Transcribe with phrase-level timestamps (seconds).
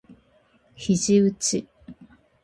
[0.75, 1.67] 肘うち